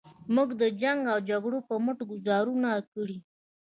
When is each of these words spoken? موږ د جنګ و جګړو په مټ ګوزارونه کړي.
موږ 0.35 0.49
د 0.61 0.63
جنګ 0.81 0.99
و 1.09 1.17
جګړو 1.29 1.57
په 1.67 1.75
مټ 1.85 1.99
ګوزارونه 2.11 2.69
کړي. 2.93 3.17